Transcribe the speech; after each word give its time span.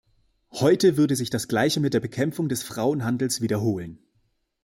Heute 0.53 0.97
würde 0.97 1.15
sich 1.15 1.29
das 1.29 1.47
gleiche 1.47 1.79
mit 1.79 1.93
der 1.93 1.99
Bekämpfung 1.99 2.49
des 2.49 2.63
Frauenhandels 2.63 3.39
wiederholen. 3.41 3.99